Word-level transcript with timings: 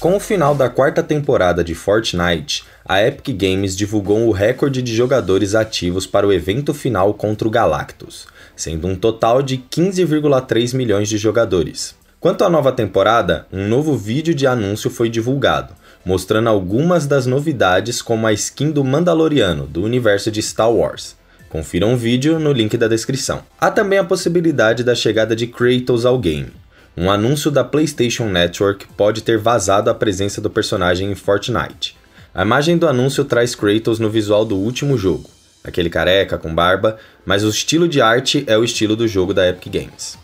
Com 0.00 0.16
o 0.16 0.20
final 0.20 0.54
da 0.54 0.68
quarta 0.68 1.02
temporada 1.02 1.64
de 1.64 1.74
Fortnite, 1.74 2.62
a 2.84 3.02
Epic 3.02 3.36
Games 3.36 3.76
divulgou 3.76 4.28
o 4.28 4.30
recorde 4.30 4.80
de 4.80 4.94
jogadores 4.94 5.56
ativos 5.56 6.06
para 6.06 6.24
o 6.24 6.32
evento 6.32 6.72
final 6.72 7.12
contra 7.14 7.48
o 7.48 7.50
Galactus, 7.50 8.28
sendo 8.54 8.86
um 8.86 8.94
total 8.94 9.42
de 9.42 9.58
15,3 9.58 10.72
milhões 10.76 11.08
de 11.08 11.18
jogadores. 11.18 11.96
Quanto 12.20 12.44
à 12.44 12.48
nova 12.48 12.70
temporada, 12.70 13.48
um 13.52 13.66
novo 13.66 13.96
vídeo 13.96 14.32
de 14.36 14.46
anúncio 14.46 14.88
foi 14.88 15.10
divulgado, 15.10 15.74
mostrando 16.04 16.48
algumas 16.48 17.08
das 17.08 17.26
novidades 17.26 18.00
como 18.00 18.24
a 18.24 18.32
skin 18.32 18.70
do 18.70 18.84
Mandaloriano 18.84 19.66
do 19.66 19.82
universo 19.82 20.30
de 20.30 20.40
Star 20.40 20.70
Wars. 20.70 21.16
Confira 21.48 21.86
um 21.86 21.96
vídeo 21.96 22.38
no 22.38 22.52
link 22.52 22.76
da 22.76 22.86
descrição. 22.86 23.42
Há 23.60 23.68
também 23.68 23.98
a 23.98 24.04
possibilidade 24.04 24.84
da 24.84 24.94
chegada 24.94 25.34
de 25.34 25.48
Kratos 25.48 26.06
ao 26.06 26.20
game. 26.20 26.52
Um 27.00 27.12
anúncio 27.12 27.48
da 27.48 27.62
PlayStation 27.62 28.24
Network 28.24 28.88
pode 28.96 29.22
ter 29.22 29.38
vazado 29.38 29.88
a 29.88 29.94
presença 29.94 30.40
do 30.40 30.50
personagem 30.50 31.12
em 31.12 31.14
Fortnite, 31.14 31.96
a 32.34 32.42
imagem 32.42 32.76
do 32.76 32.88
anúncio 32.88 33.24
traz 33.24 33.54
Kratos 33.54 34.00
no 34.00 34.10
visual 34.10 34.44
do 34.44 34.56
último 34.56 34.98
jogo, 34.98 35.30
aquele 35.62 35.88
careca 35.88 36.36
com 36.36 36.52
barba, 36.52 36.98
mas 37.24 37.44
o 37.44 37.50
estilo 37.50 37.88
de 37.88 38.00
arte 38.00 38.42
é 38.48 38.58
o 38.58 38.64
estilo 38.64 38.96
do 38.96 39.06
jogo 39.06 39.32
da 39.32 39.48
Epic 39.48 39.72
Games. 39.72 40.18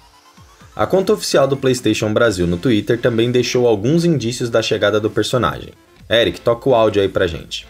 A 0.74 0.84
conta 0.84 1.12
oficial 1.12 1.46
do 1.46 1.56
PlayStation 1.56 2.12
Brasil 2.12 2.44
no 2.44 2.58
Twitter 2.58 3.00
também 3.00 3.30
deixou 3.30 3.68
alguns 3.68 4.04
indícios 4.04 4.50
da 4.50 4.60
chegada 4.60 4.98
do 4.98 5.08
personagem. 5.08 5.74
Eric, 6.10 6.40
toca 6.40 6.68
o 6.68 6.74
áudio 6.74 7.00
aí 7.00 7.08
pra 7.08 7.28
gente. 7.28 7.68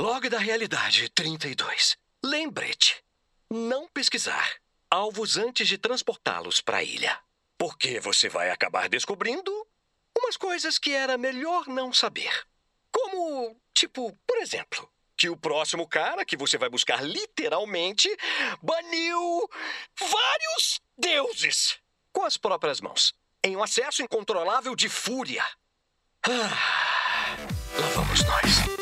Log 0.00 0.30
da 0.30 0.38
realidade 0.38 1.10
32. 1.14 1.94
Lembrete: 2.24 2.96
não 3.52 3.86
pesquisar 3.92 4.48
alvos 4.90 5.36
antes 5.36 5.68
de 5.68 5.76
transportá-los 5.76 6.62
para 6.62 6.78
a 6.78 6.82
ilha. 6.82 7.23
Porque 7.66 7.98
você 7.98 8.28
vai 8.28 8.50
acabar 8.50 8.90
descobrindo 8.90 9.50
umas 10.14 10.36
coisas 10.36 10.78
que 10.78 10.92
era 10.92 11.16
melhor 11.16 11.66
não 11.66 11.94
saber. 11.94 12.30
Como, 12.92 13.58
tipo, 13.72 14.14
por 14.26 14.36
exemplo, 14.36 14.86
que 15.16 15.30
o 15.30 15.36
próximo 15.36 15.88
cara 15.88 16.26
que 16.26 16.36
você 16.36 16.58
vai 16.58 16.68
buscar 16.68 17.02
literalmente 17.02 18.14
baniu 18.62 19.48
vários 19.98 20.78
deuses 20.98 21.78
com 22.12 22.22
as 22.26 22.36
próprias 22.36 22.82
mãos, 22.82 23.14
em 23.42 23.56
um 23.56 23.62
acesso 23.62 24.02
incontrolável 24.02 24.76
de 24.76 24.90
fúria. 24.90 25.42
Ah, 26.22 27.38
lá 27.80 27.86
vamos 27.94 28.22
nós. 28.24 28.73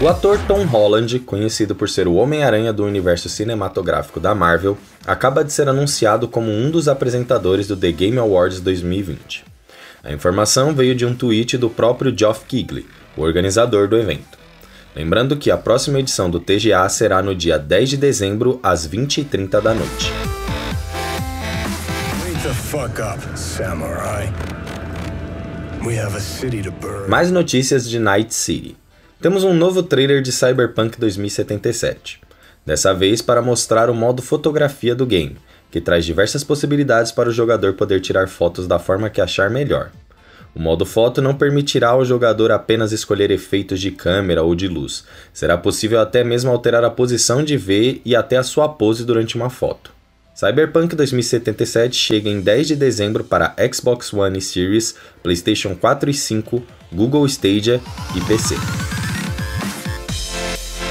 O 0.00 0.06
ator 0.06 0.38
Tom 0.46 0.64
Holland, 0.64 1.18
conhecido 1.18 1.74
por 1.74 1.88
ser 1.88 2.06
o 2.06 2.14
Homem-Aranha 2.14 2.72
do 2.72 2.84
universo 2.84 3.28
cinematográfico 3.28 4.20
da 4.20 4.32
Marvel, 4.32 4.78
acaba 5.04 5.42
de 5.42 5.52
ser 5.52 5.68
anunciado 5.68 6.28
como 6.28 6.52
um 6.52 6.70
dos 6.70 6.86
apresentadores 6.86 7.66
do 7.66 7.76
The 7.76 7.90
Game 7.90 8.16
Awards 8.16 8.60
2020. 8.60 9.44
A 10.04 10.12
informação 10.12 10.72
veio 10.72 10.94
de 10.94 11.04
um 11.04 11.16
tweet 11.16 11.58
do 11.58 11.68
próprio 11.68 12.16
Geoff 12.16 12.44
Keighley, 12.46 12.86
o 13.16 13.22
organizador 13.22 13.88
do 13.88 13.98
evento. 13.98 14.38
Lembrando 14.94 15.36
que 15.36 15.50
a 15.50 15.56
próxima 15.56 15.98
edição 15.98 16.30
do 16.30 16.38
TGA 16.38 16.88
será 16.88 17.20
no 17.20 17.34
dia 17.34 17.58
10 17.58 17.90
de 17.90 17.96
dezembro, 17.96 18.60
às 18.62 18.86
20h30 18.86 19.60
da 19.60 19.74
noite. 19.74 20.12
Mais 27.08 27.32
notícias 27.32 27.88
de 27.90 27.98
Night 27.98 28.32
City. 28.32 28.76
Temos 29.20 29.42
um 29.42 29.52
novo 29.52 29.82
trailer 29.82 30.22
de 30.22 30.30
Cyberpunk 30.30 30.96
2077. 30.96 32.20
Dessa 32.64 32.94
vez 32.94 33.20
para 33.20 33.42
mostrar 33.42 33.90
o 33.90 33.94
modo 33.94 34.22
fotografia 34.22 34.94
do 34.94 35.04
game, 35.04 35.36
que 35.72 35.80
traz 35.80 36.04
diversas 36.04 36.44
possibilidades 36.44 37.10
para 37.10 37.28
o 37.28 37.32
jogador 37.32 37.72
poder 37.72 38.00
tirar 38.00 38.28
fotos 38.28 38.68
da 38.68 38.78
forma 38.78 39.10
que 39.10 39.20
achar 39.20 39.50
melhor. 39.50 39.90
O 40.54 40.60
modo 40.60 40.86
foto 40.86 41.20
não 41.20 41.34
permitirá 41.34 41.88
ao 41.88 42.04
jogador 42.04 42.52
apenas 42.52 42.92
escolher 42.92 43.32
efeitos 43.32 43.80
de 43.80 43.90
câmera 43.90 44.44
ou 44.44 44.54
de 44.54 44.68
luz, 44.68 45.04
será 45.32 45.58
possível 45.58 46.00
até 46.00 46.22
mesmo 46.22 46.52
alterar 46.52 46.84
a 46.84 46.90
posição 46.90 47.42
de 47.42 47.56
ver 47.56 48.00
e 48.04 48.14
até 48.14 48.36
a 48.36 48.44
sua 48.44 48.68
pose 48.68 49.04
durante 49.04 49.34
uma 49.34 49.50
foto. 49.50 49.90
Cyberpunk 50.32 50.94
2077 50.94 51.96
chega 51.96 52.30
em 52.30 52.40
10 52.40 52.68
de 52.68 52.76
dezembro 52.76 53.24
para 53.24 53.56
Xbox 53.72 54.12
One 54.12 54.38
e 54.38 54.40
Series, 54.40 54.94
PlayStation 55.24 55.74
4 55.74 56.08
e 56.08 56.14
5, 56.14 56.62
Google 56.92 57.26
Stadia 57.26 57.80
e 58.16 58.20
PC. 58.20 58.54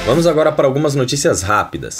Vamos 0.07 0.25
agora 0.25 0.53
para 0.53 0.66
algumas 0.66 0.95
notícias 0.95 1.41
rápidas. 1.41 2.00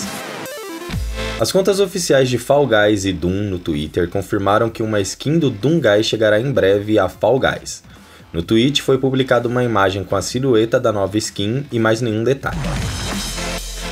As 1.42 1.52
contas 1.52 1.82
oficiais 1.82 2.30
de 2.30 2.38
Fall 2.38 2.66
Guys 2.66 3.04
e 3.04 3.12
Doom 3.12 3.50
no 3.50 3.60
Twitter 3.60 4.08
confirmaram 4.08 4.70
que 4.70 4.82
uma 4.82 5.02
skin 5.02 5.38
do 5.38 5.50
Doom 5.50 5.82
Guy 5.82 6.06
chegará 6.06 6.40
em 6.40 6.50
breve 6.50 6.98
a 6.98 7.10
Fall 7.10 7.38
Guys. 7.38 7.84
No 8.32 8.42
tweet 8.42 8.82
foi 8.82 8.98
publicada 8.98 9.50
uma 9.50 9.62
imagem 9.62 10.06
com 10.06 10.16
a 10.16 10.22
silhueta 10.22 10.80
da 10.80 10.94
nova 10.94 11.18
skin 11.18 11.66
e 11.70 11.78
mais 11.78 12.00
nenhum 12.00 12.24
detalhe. 12.24 12.58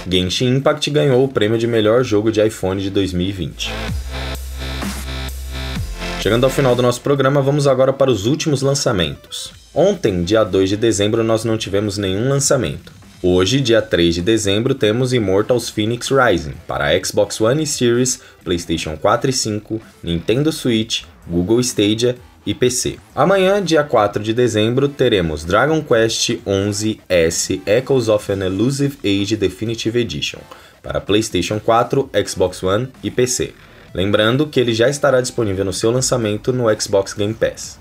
Genshin 0.09 0.47
Impact 0.47 0.89
ganhou 0.91 1.21
o 1.21 1.27
prêmio 1.27 1.57
de 1.57 1.67
melhor 1.67 2.01
jogo 2.01 2.31
de 2.31 2.41
iPhone 2.41 2.81
de 2.81 2.89
2020. 2.89 3.69
Chegando 6.21 6.45
ao 6.45 6.49
final 6.49 6.73
do 6.73 6.81
nosso 6.81 7.01
programa, 7.01 7.41
vamos 7.41 7.67
agora 7.67 7.91
para 7.91 8.09
os 8.09 8.25
últimos 8.25 8.61
lançamentos. 8.61 9.51
Ontem, 9.73 10.23
dia 10.23 10.45
2 10.45 10.69
de 10.69 10.77
dezembro, 10.77 11.21
nós 11.21 11.43
não 11.43 11.57
tivemos 11.57 11.97
nenhum 11.97 12.29
lançamento. 12.29 13.03
Hoje, 13.27 13.59
dia 13.59 13.81
3 13.81 14.13
de 14.13 14.21
dezembro, 14.21 14.75
temos 14.75 15.11
Immortals 15.11 15.67
Phoenix 15.67 16.11
Rising 16.11 16.53
para 16.67 16.91
Xbox 17.03 17.41
One 17.41 17.63
e 17.63 17.65
Series, 17.65 18.21
PlayStation 18.43 18.95
4 18.95 19.31
e 19.31 19.33
5, 19.33 19.81
Nintendo 20.03 20.51
Switch, 20.51 21.05
Google 21.27 21.59
Stadia 21.59 22.17
e 22.45 22.53
PC. 22.53 22.99
Amanhã, 23.15 23.63
dia 23.63 23.83
4 23.83 24.21
de 24.21 24.31
dezembro, 24.31 24.87
teremos 24.87 25.43
Dragon 25.43 25.81
Quest 25.81 26.37
11 26.45 27.01
S 27.09 27.59
Echoes 27.65 28.09
of 28.09 28.31
an 28.31 28.45
Elusive 28.45 28.99
Age 29.03 29.35
Definitive 29.35 29.99
Edition 29.99 30.41
para 30.83 31.01
PlayStation 31.01 31.59
4, 31.59 32.07
Xbox 32.27 32.61
One 32.61 32.89
e 33.03 33.09
PC. 33.09 33.55
Lembrando 33.91 34.45
que 34.45 34.59
ele 34.59 34.71
já 34.71 34.87
estará 34.87 35.19
disponível 35.19 35.65
no 35.65 35.73
seu 35.73 35.89
lançamento 35.89 36.53
no 36.53 36.65
Xbox 36.79 37.13
Game 37.13 37.33
Pass. 37.33 37.79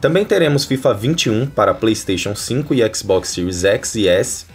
Também 0.00 0.24
teremos 0.24 0.64
FIFA 0.64 0.94
21 0.94 1.46
para 1.48 1.74
PlayStation 1.74 2.34
5 2.34 2.72
e 2.72 2.94
Xbox 2.94 3.28
Series 3.28 3.64
X 3.64 3.94
e 3.96 4.08
S 4.08 4.46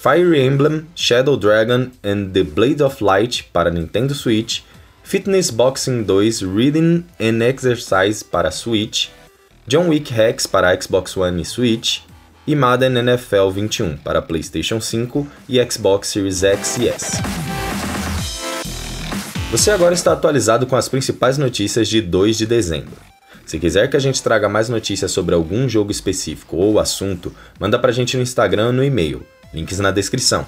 Fire 0.00 0.32
Emblem, 0.32 0.86
Shadow 0.94 1.36
Dragon 1.36 1.90
and 2.04 2.32
the 2.32 2.44
Blade 2.44 2.80
of 2.80 3.02
Light 3.02 3.50
para 3.52 3.68
Nintendo 3.68 4.14
Switch, 4.14 4.62
Fitness 5.02 5.50
Boxing 5.50 6.04
2 6.04 6.44
Reading 6.44 7.04
and 7.20 7.42
Exercise 7.42 8.22
para 8.22 8.52
Switch, 8.52 9.08
John 9.66 9.88
Wick 9.88 10.14
Hex 10.14 10.46
para 10.46 10.80
Xbox 10.80 11.16
One 11.16 11.42
e 11.42 11.44
Switch, 11.44 12.02
e 12.46 12.54
Madden 12.54 12.96
NFL 12.96 13.50
21 13.50 13.96
para 13.96 14.22
PlayStation 14.22 14.80
5 14.80 15.26
e 15.48 15.60
Xbox 15.68 16.06
Series 16.06 16.44
X 16.44 16.78
e 16.78 16.88
S. 16.88 17.16
Você 19.50 19.72
agora 19.72 19.94
está 19.94 20.12
atualizado 20.12 20.64
com 20.64 20.76
as 20.76 20.88
principais 20.88 21.38
notícias 21.38 21.88
de 21.88 22.00
2 22.00 22.38
de 22.38 22.46
dezembro. 22.46 22.96
Se 23.44 23.58
quiser 23.58 23.90
que 23.90 23.96
a 23.96 24.00
gente 24.00 24.22
traga 24.22 24.48
mais 24.48 24.68
notícias 24.68 25.10
sobre 25.10 25.34
algum 25.34 25.68
jogo 25.68 25.90
específico 25.90 26.56
ou 26.56 26.78
assunto, 26.78 27.34
manda 27.58 27.80
pra 27.80 27.90
gente 27.90 28.16
no 28.16 28.22
Instagram 28.22 28.68
ou 28.68 28.72
no 28.72 28.84
e-mail 28.84 29.26
links 29.52 29.78
na 29.78 29.90
descrição. 29.90 30.46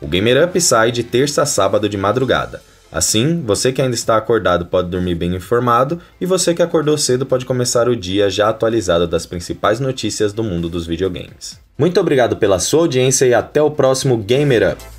O 0.00 0.06
Gamer 0.06 0.44
Up 0.44 0.60
sai 0.60 0.92
de 0.92 1.02
terça 1.02 1.42
a 1.42 1.46
sábado 1.46 1.88
de 1.88 1.96
madrugada. 1.96 2.62
Assim, 2.92 3.42
você 3.44 3.72
que 3.72 3.82
ainda 3.82 3.96
está 3.96 4.16
acordado 4.16 4.66
pode 4.66 4.88
dormir 4.88 5.16
bem 5.16 5.34
informado 5.34 6.00
e 6.20 6.26
você 6.26 6.54
que 6.54 6.62
acordou 6.62 6.96
cedo 6.96 7.26
pode 7.26 7.44
começar 7.44 7.88
o 7.88 7.96
dia 7.96 8.30
já 8.30 8.48
atualizado 8.48 9.08
das 9.08 9.26
principais 9.26 9.80
notícias 9.80 10.32
do 10.32 10.44
mundo 10.44 10.68
dos 10.68 10.86
videogames. 10.86 11.58
Muito 11.76 11.98
obrigado 11.98 12.36
pela 12.36 12.60
sua 12.60 12.82
audiência 12.82 13.26
e 13.26 13.34
até 13.34 13.60
o 13.60 13.70
próximo 13.70 14.16
Gamer 14.16 14.74
Up! 14.74 14.93